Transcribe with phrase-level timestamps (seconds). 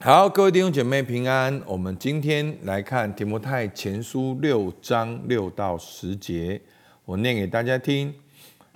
[0.00, 1.60] 好，各位弟兄姐妹平安。
[1.66, 6.60] 我们今天来看提摩太前书六章六到十节，
[7.04, 8.14] 我念给大家听。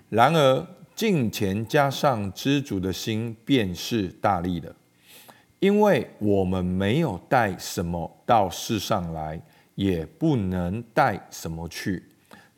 [0.09, 0.67] 然而，
[0.97, 4.75] 敬虔加上知足的心，便是大利的，
[5.61, 9.41] 因为我们没有带什么到世上来，
[9.77, 12.03] 也不能带什么去，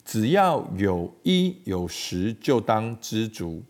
[0.06, 3.62] 只要有一有十，就当知足。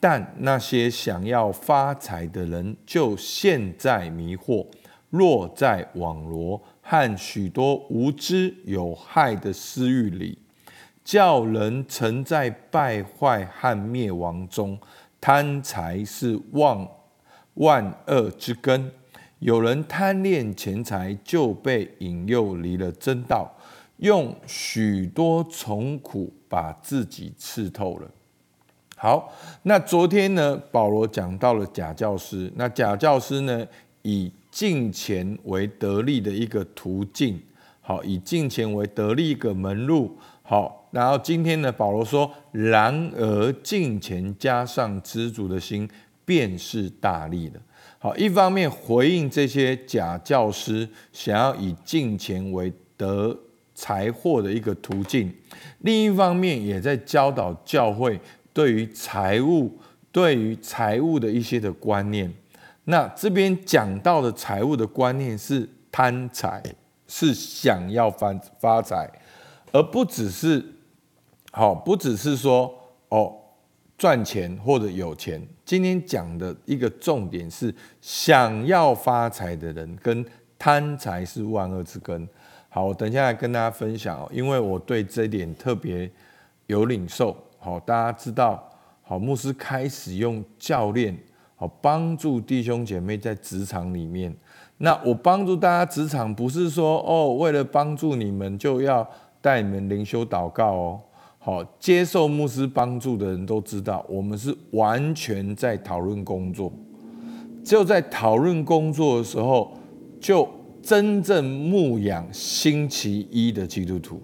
[0.00, 4.66] 但那些想要发财的人，就陷在迷惑、
[5.10, 10.38] 落在网罗和许多无知有害的私欲里，
[11.04, 14.78] 叫人沉在败坏和灭亡中。
[15.20, 16.88] 贪财是万
[17.54, 18.92] 万恶之根，
[19.40, 23.52] 有人贪恋钱财，就被引诱离了真道，
[23.96, 28.08] 用许多重苦把自己刺透了。
[29.00, 32.50] 好，那昨天呢，保罗讲到了假教师。
[32.56, 33.64] 那假教师呢，
[34.02, 37.40] 以金钱为得利的一个途径。
[37.80, 40.18] 好，以金钱为得利一个门路。
[40.42, 45.88] 好，然后今天呢，保罗说，然而金钱加上知足的心，
[46.24, 47.60] 便是大利的。
[48.00, 53.38] 好，一方面回应这些假教师想要以金钱为得
[53.76, 55.32] 财货的一个途径，
[55.82, 58.18] 另一方面也在教导教会。
[58.58, 59.70] 对于财务，
[60.10, 62.28] 对于财务的一些的观念，
[62.86, 66.60] 那这边讲到的财务的观念是贪财，
[67.06, 69.08] 是想要发发财，
[69.70, 70.60] 而不只是
[71.52, 72.74] 好，不只是说
[73.10, 73.32] 哦
[73.96, 75.40] 赚钱或者有钱。
[75.64, 80.26] 今天讲的一个重点是想要发财的人跟
[80.58, 82.28] 贪财是万恶之根。
[82.68, 86.10] 好，我等下来跟大家分享哦，因为我对这一点特别
[86.66, 87.36] 有领受。
[87.58, 88.62] 好，大家知道，
[89.02, 91.16] 好，牧师开始用教练，
[91.56, 94.34] 好帮助弟兄姐妹在职场里面。
[94.78, 99.06] 那我帮助大家职场，不是说哦，为了帮助你们就要
[99.40, 101.00] 带你们灵修祷告哦。
[101.40, 106.72] 好，接受牧师帮助的人都知道，我们是完全在讨论工作。
[107.64, 109.72] 只有在讨论工作的时候，
[110.20, 110.48] 就
[110.80, 114.22] 真正牧养星期一的基督徒。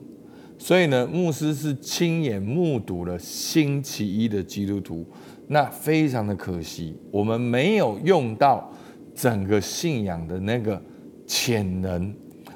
[0.65, 5.07] 所以呢，牧师是亲眼目睹了星期一的基督徒，
[5.49, 8.73] 那非常的可惜，我们没有用到
[9.15, 10.83] 整个信仰的那个
[11.27, 12.11] 潜能，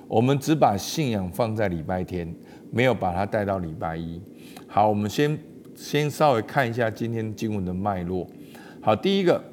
[0.06, 2.34] 我们只把信仰放在礼拜天，
[2.70, 4.18] 没有把它带到礼拜一。
[4.66, 5.38] 好，我们先
[5.76, 8.26] 先稍微看一下今天经文的脉络。
[8.80, 9.44] 好，第一个，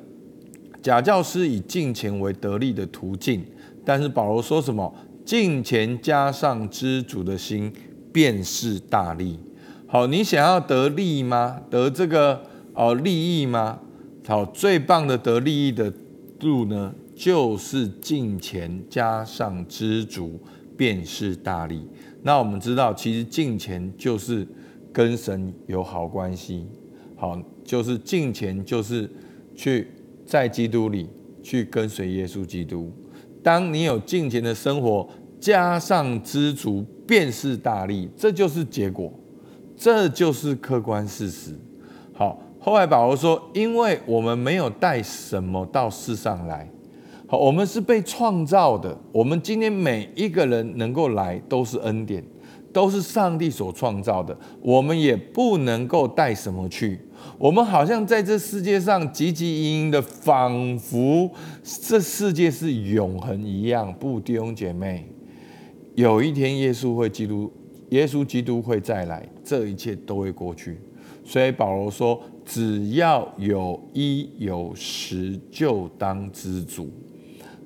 [0.81, 3.45] 假教师以敬钱为得利的途径，
[3.83, 4.95] 但是保罗说什么？
[5.25, 7.73] 敬钱加上知足的心。
[8.15, 9.37] 便是大利。
[9.85, 11.59] 好，你想要得利吗？
[11.69, 12.41] 得这个
[12.73, 13.81] 哦利益吗？
[14.25, 15.91] 好，最棒的得利益的
[16.39, 20.39] 路呢，就是金钱加上知足，
[20.77, 21.85] 便是大利。
[22.23, 24.47] 那我们知道，其实金钱就是
[24.93, 26.65] 跟神有好关系。
[27.17, 29.09] 好，就是金钱就是
[29.53, 29.91] 去
[30.25, 31.09] 在基督里
[31.43, 32.89] 去跟随耶稣基督。
[33.43, 35.05] 当你有金钱的生活。
[35.37, 39.11] 加上知足，便是大利，这就是结果，
[39.75, 41.51] 这就是客观事实。
[42.13, 46.69] 好，后来保罗说：“因为我们没有带什么到世上来，
[47.27, 48.97] 好，我们是被创造的。
[49.11, 52.23] 我们今天每一个人能够来，都是恩典，
[52.71, 54.35] 都是上帝所创造的。
[54.61, 56.99] 我们也不能够带什么去。
[57.37, 61.29] 我们好像在这世界上汲汲营营的，仿佛
[61.63, 63.93] 这世界是永恒一样。
[63.93, 65.11] 不，弟兄姐妹。”
[65.95, 67.49] 有一天，耶稣会基督，
[67.89, 70.77] 耶稣基督会再来，这一切都会过去。
[71.23, 76.91] 所以保罗说：“只要有一有十，就当知足。”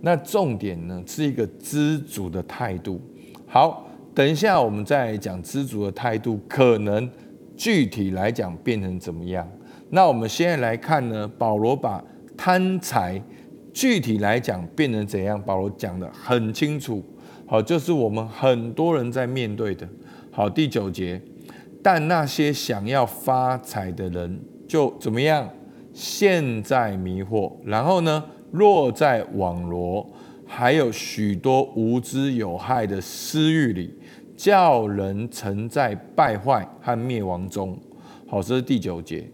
[0.01, 3.01] 那重点呢，是一个知足的态度。
[3.47, 7.09] 好，等一下我们再讲知足的态度，可能
[7.57, 9.45] 具体来讲变成怎么样？
[9.89, 12.01] 那我们现在来看呢，保罗把
[12.37, 13.19] 贪财
[13.73, 15.41] 具体来讲变成怎样？
[15.41, 17.03] 保罗讲的很清楚。
[17.49, 19.89] 好，就是我们很多人在面对的。
[20.31, 21.19] 好，第九节，
[21.81, 25.49] 但那些想要发财的人就怎么样？
[25.91, 30.07] 陷在迷惑，然后呢，落在网罗，
[30.45, 33.95] 还有许多无知有害的私欲里，
[34.37, 37.75] 叫人沉在败坏和灭亡中。
[38.27, 39.27] 好，这是第九节。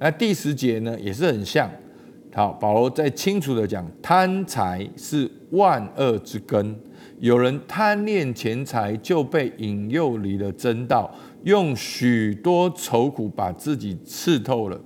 [0.00, 1.70] 那第十节呢，也是很像。
[2.34, 6.76] 好，保罗在清楚的讲，贪财是万恶之根。
[7.20, 11.14] 有人贪恋钱财，就被引诱离了真道，
[11.44, 14.80] 用许多愁苦把自己刺透了。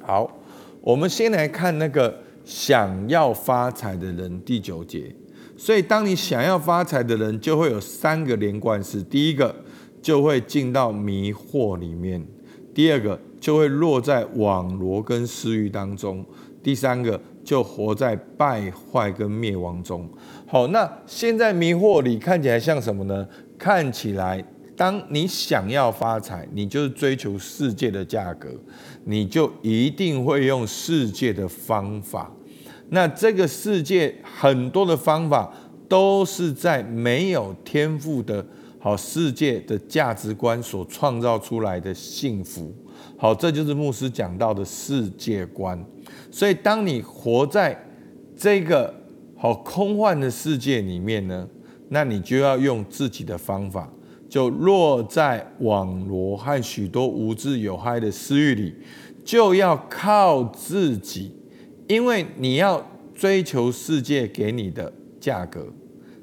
[0.00, 0.40] 好，
[0.80, 5.14] 我们先来看那个想要发财的人，第九节。
[5.54, 9.54] 所以，当你想要发财的人，就会有三个连贯式：第一个，
[10.00, 12.22] 就会进到迷惑里面；
[12.74, 16.24] 第二个，就会落在网罗跟私欲当中；
[16.62, 20.08] 第三个，就活在败坏跟灭亡中。
[20.46, 23.26] 好，那现在迷惑里看起来像什么呢？
[23.58, 24.44] 看起来，
[24.76, 28.48] 当你想要发财，你就是追求世界的价格，
[29.04, 32.30] 你就一定会用世界的方法。
[32.90, 35.52] 那这个世界很多的方法
[35.88, 38.44] 都是在没有天赋的
[38.78, 42.74] 好世界的价值观所创造出来的幸福，
[43.16, 45.82] 好，这就是牧师讲到的世界观。
[46.30, 47.84] 所以，当你活在
[48.36, 48.94] 这个
[49.36, 51.48] 好空幻的世界里面呢，
[51.88, 53.92] 那你就要用自己的方法，
[54.28, 58.74] 就落在网罗和许多无知有害的私欲里，
[59.24, 61.32] 就要靠自己。
[61.88, 65.66] 因为你要追求世界给你的价格，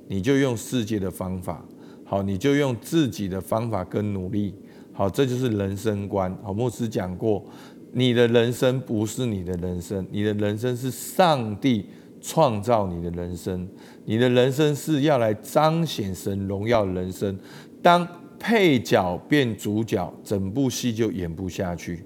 [0.07, 1.63] 你就用世界的方法，
[2.03, 4.55] 好，你就用自己的方法跟努力，
[4.91, 6.35] 好，这就是人生观。
[6.41, 7.45] 好，牧师讲过，
[7.91, 11.85] 你的人生不是你的人生，你的人生是上帝
[12.21, 13.67] 创造你的人生，
[14.05, 17.37] 你的人生是要来彰显神荣耀的人生。
[17.81, 18.07] 当
[18.37, 22.03] 配角变主角，整部戏就演不下去。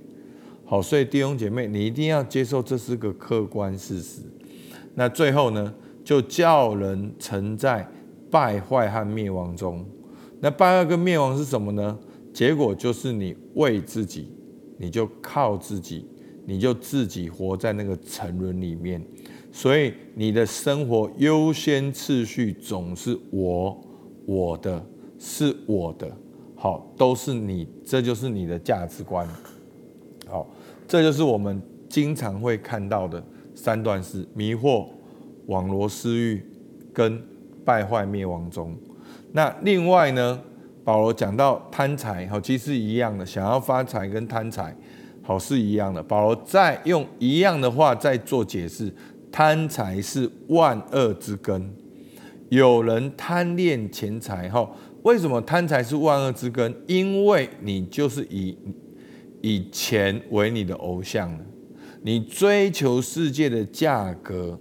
[0.65, 4.21] 好，所以弟兄姐妹，你一定要接受这是个客观事实。
[4.95, 7.87] 那最后呢，就叫人沉在
[8.31, 9.85] 败坏和灭亡中。
[10.39, 11.97] 那败坏跟灭亡是什么呢？
[12.33, 14.32] 结果就是你为自己，
[14.83, 16.05] 你就靠自己，
[16.45, 19.01] 你就自己活在那个沉沦里面。
[19.49, 23.81] 所以你的生活优先次序总是我，
[24.25, 24.85] 我的
[25.17, 26.11] 是我的，
[26.55, 29.25] 好，都是你，这就是你的价值观。
[30.27, 30.45] 好。
[30.85, 31.59] 这就是我们
[31.89, 33.23] 经常会看到的
[33.55, 34.85] 三段式：迷惑、
[35.47, 36.43] 网罗私欲
[36.93, 37.19] 跟
[37.65, 38.75] 败坏灭亡中。
[39.31, 40.39] 那另外呢，
[40.83, 44.75] 保罗讲到贪财，好，其实一样的，想要发财跟贪财，
[45.21, 46.01] 好是一样的。
[46.03, 48.93] 保罗再用一样的话在做解释：
[49.31, 51.73] 贪财是万恶之根。
[52.49, 54.69] 有人贪恋钱财，哈，
[55.03, 56.75] 为什么贪财是万恶之根？
[56.87, 58.57] 因为你就是以。
[59.45, 61.39] 以钱为你的偶像了，
[62.01, 64.57] 你追求世界的价格，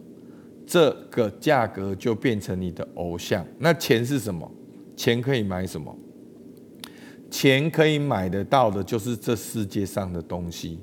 [0.67, 3.47] 这个价格就变成你的偶像。
[3.61, 4.51] 那钱是什么？
[4.97, 5.97] 钱可以买什么？
[7.33, 10.79] 钱可以买得到的，就是这世界上的东西。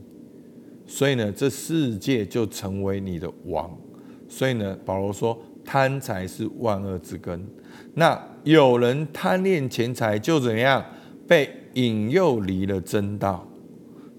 [0.88, 3.70] 所以呢，这世界就成为你的王。
[4.28, 7.40] 所以呢，保罗说，贪财是万恶之根。
[7.94, 10.84] 那有人贪恋钱财，就怎样
[11.28, 13.48] 被引诱离了真道。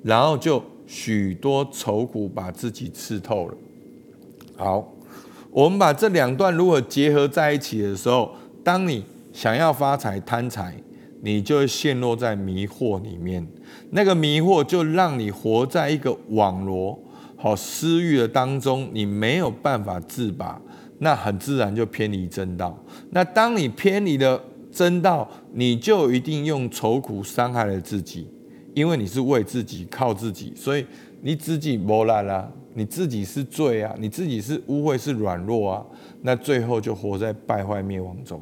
[0.04, 3.54] 然后就许多愁苦把自己刺透了。
[4.56, 4.94] 好，
[5.50, 10.80] 我们把这两段如果结合在一起的时候，当你想要发财贪财，
[11.22, 13.46] 你就会陷落在迷惑里面。
[13.90, 16.98] 那个迷惑就让你活在一个网罗
[17.36, 20.60] 好私欲的当中，你没有办法自拔，
[20.98, 22.78] 那很自然就偏离真道。
[23.10, 28.28] 那当你偏离了真道，你就一定用愁苦伤害了自己。
[28.72, 30.86] 因为你是为自己靠自己，所以
[31.22, 35.84] 你自己磨烂啦，你自己是罪啊，你自己是污秽是软弱啊，
[36.22, 38.40] 那最后就活在败坏灭亡中。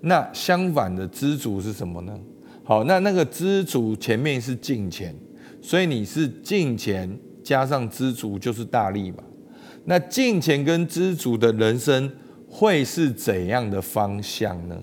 [0.00, 2.18] 那相反的知足是什么呢？
[2.64, 5.14] 好，那那个知足前面是敬钱，
[5.60, 9.18] 所以你是敬钱加上知足就是大力嘛。
[9.84, 12.10] 那敬钱跟知足的人生
[12.48, 14.76] 会是怎样的方向呢？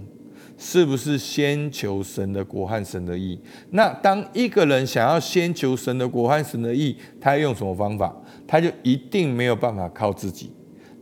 [0.60, 3.40] 是不是先求神的国和神的义？
[3.70, 8.16] 那当一个人想要先求神的国和神的义，他用什么方法？
[8.48, 10.52] 他就一定没有办法靠自己，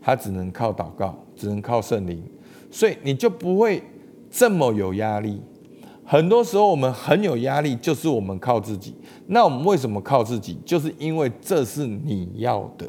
[0.01, 2.21] 他只能靠祷告，只能靠圣灵。
[2.69, 3.81] 所以你就不会
[4.37, 5.41] 这么有压力。
[6.03, 8.93] 很多时候我们很有压力，就是我们靠自己。
[9.27, 10.59] 那我们为什么靠自己？
[10.65, 12.85] 就是因为这是你要的。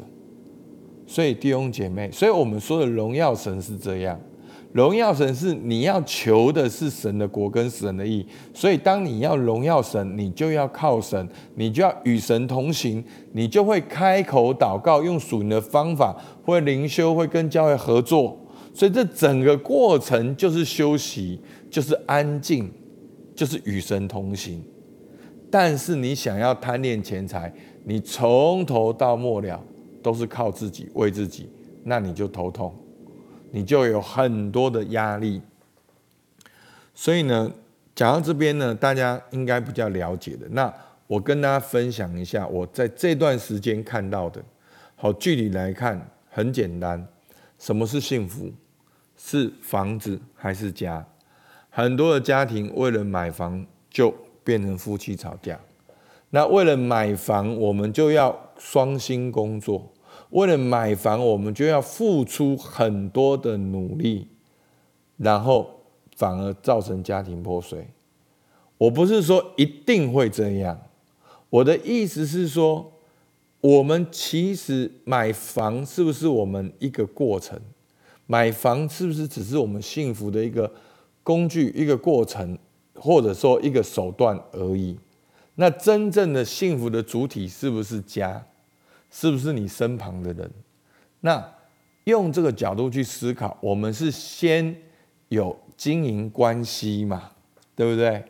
[1.07, 4.19] 所以弟兄姐妹，所以我们说的荣耀神是这样。
[4.73, 8.23] 荣耀神是你要求的是神的国跟神的义，
[8.53, 18.37] 所以当你要荣耀神，你就要靠神，你就要与神同行，你就会开口祷告，用属灵的方法，会灵修，会跟教会合作，
[18.77, 22.71] 所以这整个过程就是休息，就是安静，
[23.33, 24.63] 就是与神同行。
[25.49, 27.51] 但是你想要贪恋钱财，
[27.85, 29.59] 你从头到末了
[30.03, 31.49] 都是靠自己为自己，
[31.85, 32.71] 那你就头痛。
[33.49, 35.41] 你就有很多的压力，
[36.93, 37.51] 所以呢，
[37.95, 40.47] 讲到这边呢，大家应该比较了解的。
[40.51, 40.71] 那
[41.07, 44.39] 我跟大家分享一下，我在这段时间看到的，
[44.95, 47.03] 好，具体来看，很简单，
[47.57, 48.51] 什么是幸福？
[49.17, 51.05] 是房子还是家？
[51.69, 55.59] 很多的家庭为了买房就变成夫妻吵架。
[56.29, 59.91] 那为了买房，我们就要双薪工作；
[60.29, 64.29] 为了买房，我们就要付出很多的努力，
[65.17, 65.81] 然后
[66.15, 67.89] 反而造成家庭破碎。
[68.77, 70.79] 我不是说一定会这样，
[71.49, 72.93] 我的意思是说。
[73.59, 77.59] 我们其实买房是不是我们一个过程？
[78.27, 80.71] 买房是不是只是我们幸福的一个
[81.23, 82.57] 工具、一个过程，
[82.93, 84.95] 或者说一个手段而已？
[85.55, 88.45] 那真正的幸福的主体是不是家？
[89.09, 90.51] 是不是你身旁的人？
[91.21, 91.43] 那
[92.03, 94.75] 用这个角度去思考，我们是先
[95.29, 97.31] 有经营关系嘛，
[97.75, 98.23] 对不对？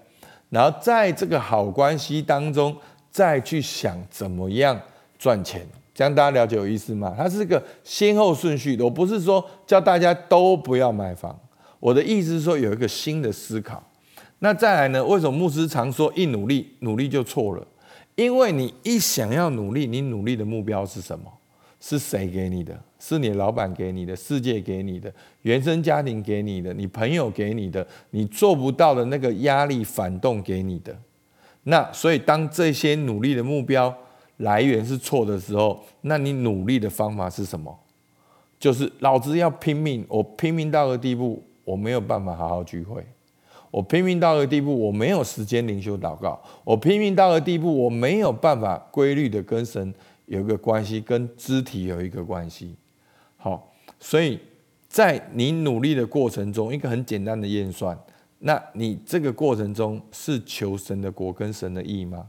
[0.49, 2.77] 然后在这个好关系当中，
[3.11, 4.79] 再去想怎么样。
[5.19, 7.11] 赚钱，这样大家了解有意思吗？
[7.17, 8.85] 它是个先后顺序的。
[8.85, 11.35] 我不是说叫大家都不要买房，
[11.79, 13.81] 我的意思是说有一个新的思考。
[14.37, 15.03] 那再来呢？
[15.03, 17.67] 为什么牧师常说一努力，努力就错了？
[18.13, 21.25] 因为你一想要努力，你努力的目标是什么？
[21.79, 22.79] 是谁给你的？
[22.99, 24.15] 是你老板给你的？
[24.15, 25.11] 世界给你的？
[25.41, 26.71] 原生家庭给你的？
[26.75, 27.83] 你朋友给你的？
[28.11, 30.95] 你做不到的那个压力反动给你的？
[31.63, 33.91] 那所以当这些努力的目标。
[34.37, 37.77] 来源是错的时候，那你努力的方法是什么？
[38.59, 43.01] 就是老子要拼命，我拼命到个地步，我没有办法好好聚会；
[43.69, 49.93] 我拼命到个地步，我没有时间灵修祷告；我拼命到个地步，我没有办法规律的跟神
[50.25, 52.75] 有一个关系，跟肢体有一个关系。
[53.35, 54.39] 好，所以
[54.87, 57.95] 在你努力的过程中，一个很简单的验算，
[58.39, 62.27] 那你这个过程中是求神的果跟神的义吗？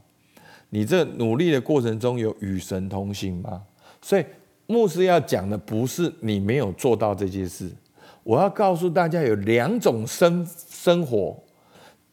[0.71, 3.63] 你这努力的过程中有与神同行吗？
[4.03, 4.25] 所以
[4.67, 7.71] 牧师要讲的不是你没有做到这件事，
[8.23, 11.37] 我要告诉大家有两种生生活。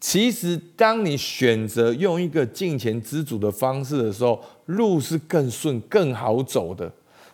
[0.00, 6.90] 其实当你选择用一个敬钱知足的方式的时候，路是更顺、更好走的。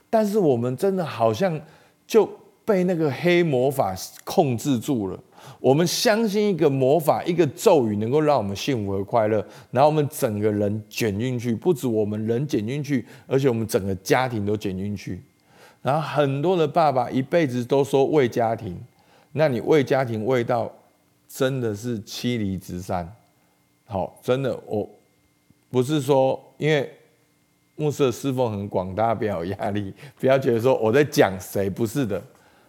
[0.09, 1.61] 但是我们真的好像
[2.07, 2.29] 就
[2.65, 5.19] 被那个黑魔法控制住了。
[5.61, 15.23] 我们相信一个魔法，一个咒语能够让我们幸福和快乐，然后我们整个人卷进去，不止我们人卷进去，而且我们整个家庭都卷进去。
[15.83, 18.77] 然后很多的爸爸一辈子都说为家庭，
[19.33, 20.71] 那你为家庭为到
[21.29, 23.09] 真的是妻离子散。
[23.85, 24.89] 好，真的，我
[25.71, 26.91] 不是说因为
[27.77, 32.21] 牧师的侍奉很广大，不要有压力，不要觉得说我在讲谁，不是的，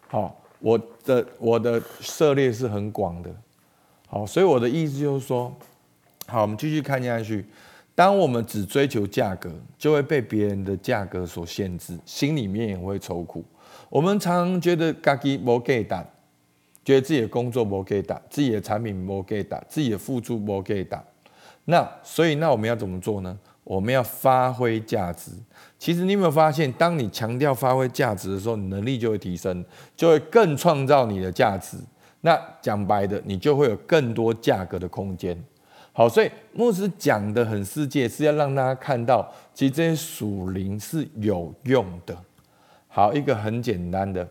[0.08, 0.40] 好。
[0.60, 3.30] 我的我的涉猎是很广的，
[4.08, 5.54] 好，所以我的意思就是说，
[6.28, 7.46] 好，我们继续看下去。
[7.96, 13.46] 当我们只追求价格，就会被别人的价格所限制，心里面也会愁苦。
[13.90, 16.04] 我们常觉得自己无给打，
[16.84, 21.04] 觉得自己的工作无给打，自己的产品无给打，自己的付出无给打。
[21.66, 23.38] 那所以，那我们要怎么做呢？
[23.64, 25.32] 我们要发挥价值。
[25.84, 29.66] 其实你有没有发现，当你强调发挥价值的时候，你能力就会提升，
[29.98, 31.76] 就会更创造你的价值。
[32.22, 35.38] 那讲白的，你就会有更多价格的空间。
[35.92, 42.18] 好，所以牧师讲的很世界，是要让大家看到，其实这些属灵是有用的。
[42.88, 44.26] 好，一个很简单的，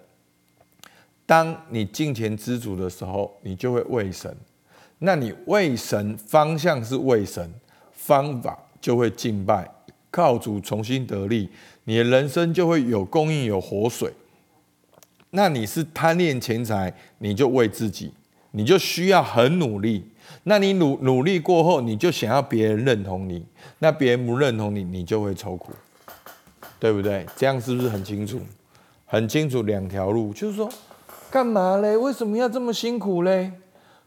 [1.26, 4.35] 当你金钱知足的时候，你就会为神。
[5.00, 7.52] 那你为神方向是为神，
[7.92, 8.59] 方法。
[8.80, 9.71] 就会敬拜，
[10.12, 11.49] 靠主重新得力，
[11.85, 14.12] 你的人生就会有供应有活水。
[15.31, 18.12] 那你是贪恋钱财，你就为自己，
[18.50, 20.04] 你就需要很努力。
[20.45, 23.45] 那你努努力过后，你就想要别人认同你，
[23.78, 25.73] 那别人不认同你，你就会愁苦，
[26.78, 27.26] 对不对？
[27.35, 28.38] 这样是不是很清楚？
[29.07, 30.69] 很清楚两条路，就是说，
[31.31, 31.97] 干嘛嘞？
[31.97, 33.52] 为什么要这么辛苦嘞？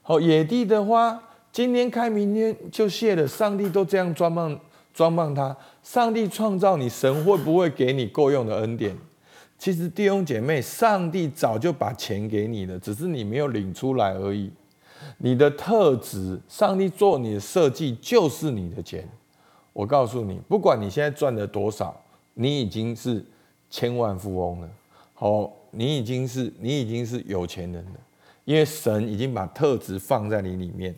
[0.03, 1.21] 好，野地的花。
[1.51, 3.27] 今天开，明天就谢了。
[3.27, 4.59] 上帝都这样装扮
[4.93, 5.55] 装扮他。
[5.85, 8.97] 上帝创造你，神会不会给你够用的恩典？
[9.59, 14.51] 其实弟兄姐妹，上帝早就把钱给你了，只是你没有领出来而已。
[15.19, 19.07] 你的特质，上帝做你的设计就是你的钱。
[19.73, 21.95] 我告诉你，不管你现在赚了多少，
[22.33, 23.23] 你已经是
[23.69, 24.69] 千万富翁了。
[25.13, 27.99] 好，你已经是你已经是有钱人了，
[28.43, 30.95] 因为神已经把特质放在你里面。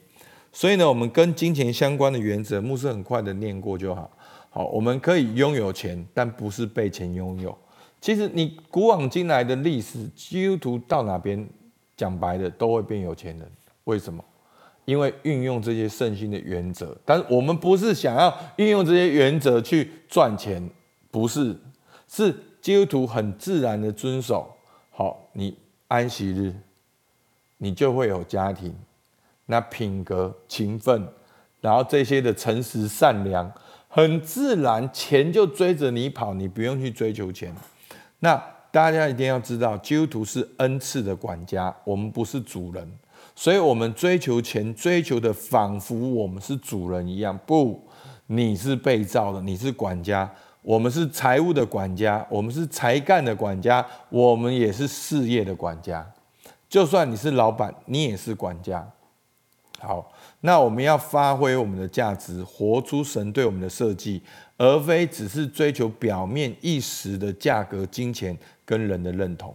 [0.53, 4.09] 所以呢，我们跟金钱相关的原则，牧师很快的念过就好。
[4.49, 7.55] 好，我们可以拥有钱，但不是被钱拥有。
[7.99, 11.47] 其实你古往今来的历史，基督徒到哪边
[11.95, 13.51] 讲白的都会变有钱人。
[13.85, 14.23] 为什么？
[14.85, 16.97] 因为运用这些圣心的原则。
[17.03, 20.69] 但是我们不是想要运用这些原则去赚钱，
[21.11, 21.55] 不是，
[22.07, 24.49] 是基督徒很自然的遵守。
[24.91, 25.57] 好，你
[25.89, 26.53] 安息日，
[27.57, 28.73] 你就会有家庭，
[29.45, 31.05] 那品格、勤奋，
[31.59, 33.51] 然后这些的诚实、善良，
[33.97, 37.51] 很自然，钱就追着你跑，你不用去追求钱。
[38.19, 38.39] 那
[38.69, 42.87] 大家一定要知道，基督徒是恩赐的管家，我们不是主人，
[43.35, 47.35] 所以我们追求钱，追求的仿佛我们是主人一样。
[47.47, 47.87] 不，
[48.27, 50.31] 你是被造的，你是管家。
[50.61, 56.07] 我们是财务的管家，我们是才干的管家，我们也是事业的管家。
[56.69, 58.87] 就算你是老板，你也是管家。
[59.79, 60.11] 好，
[60.47, 64.21] 那我们要发挥我们的价值，活出神对我们的设计，
[64.55, 69.53] 而非只是追求表面一时的价格、金钱跟人的认同。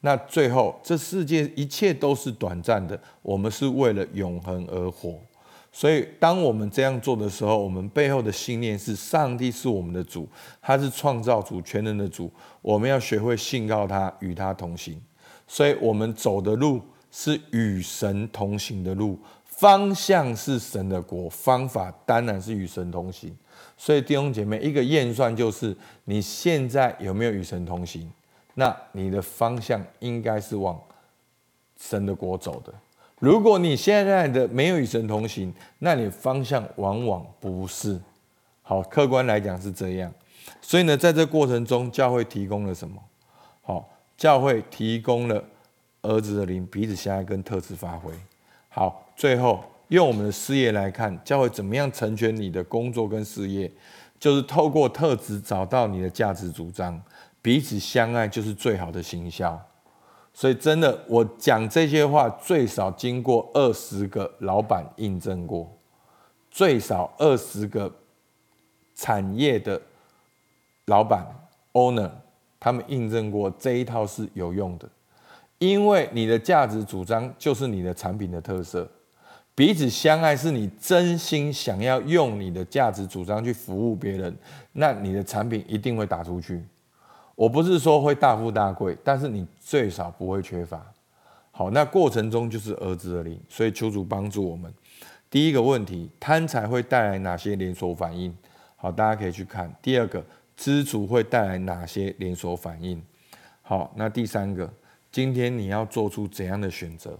[0.00, 5.20] 那最后，这世界一切都是短暂的，我们是为了永恒而活。
[5.70, 10.26] 所以，当我们这样做的时候，我们背后的信念是：上帝是我们的主，
[10.62, 12.32] 他是创造主、全能的主。
[12.62, 14.98] 我们要学会信靠他，与他同行。
[15.46, 16.80] 所以，我们走的路
[17.10, 19.18] 是与神同行的路，
[19.60, 23.36] 方向是神的国，方法当然是与神同行。
[23.76, 28.10] 所以，弟兄姐妹，一个验算就是你现在有没有与神同行？
[28.54, 30.80] 那你的方向应该是往
[31.78, 32.72] 神的国走的。
[33.18, 38.00] 如果你现在的没有与神同行，那你方向往往不是
[38.62, 38.80] 好。
[38.84, 40.10] 客观来讲是这样，
[40.62, 42.98] 所以呢，在这过程中，教会提供了什么？
[43.60, 43.86] 好，
[44.16, 45.44] 教会提供了
[46.00, 48.10] 儿子的灵，彼此相爱跟特质发挥。
[48.70, 53.70] 好，最后用我们的事业来看，教会怎么样成全你的工作跟事业？
[54.18, 56.98] 就是透过特质找到你的价值主张，
[57.42, 59.60] 彼此相爱就是最好的行销。
[60.32, 65.70] 所以真的，我讲这些话最少经过二十个老板印证过，
[66.50, 67.92] 最少二十个
[68.94, 69.78] 产业的
[70.86, 71.26] 老板
[71.74, 72.10] owner
[72.58, 74.88] 他们印证过这一套是有用的，
[75.58, 78.90] 因为你的价值主张就是你的产品的特色，
[79.60, 84.34] 彼此相爱是你真心想要用你的价值主张去服务别人，
[84.72, 86.64] 那你的产品一定会打出去。
[87.34, 90.82] 我不是说会大富大贵，但是你最少不会缺乏。
[91.50, 94.72] 好，那过程中就是儿子的灵，所以求主帮助我们。
[95.28, 98.34] 第一个问题，贪财会带来哪些连锁反应？
[98.76, 99.70] 好，大家可以去看。
[99.82, 100.24] 第二个，
[100.56, 102.98] 知足会带来哪些连锁反应？
[103.60, 104.72] 好，那第三个，
[105.12, 107.18] 今天你要做出怎样的选择？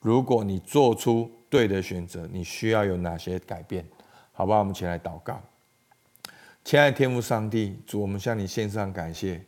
[0.00, 3.84] 如果你做出对的选择，你需要有哪些改变？
[4.32, 5.40] 好吧，我们一起来祷告。
[6.64, 9.40] 亲爱的天父上帝，主，我们向你献上感谢。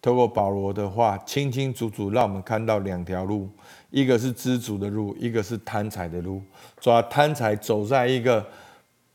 [0.00, 3.50] 透过保罗的话，清清楚楚让我们看到两条路：
[3.90, 6.40] 一个是知足的路，一个是贪财的路。
[6.78, 8.46] 抓贪财走在一个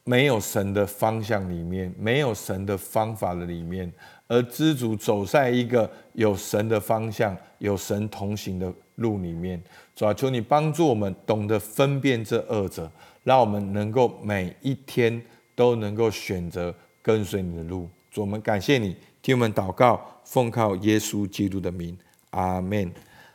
[0.04, 3.90] 没有神的方向里面，没有神的方法的里面；
[4.34, 9.62] 而知足走在一个有神的方向、有神同行的路里面。
[9.96, 12.91] 主要求你帮助我们懂得分辨这二者，
[13.24, 15.22] 让我们能够每一天
[15.56, 16.74] 都能够选择。
[17.06, 21.98] 跟随你的路，主我们感谢你，听我们祷告，奉靠耶稣基督的名，
[22.30, 22.89] 阿门。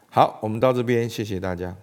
[0.09, 1.77] 好，我们到这边，谢谢大家。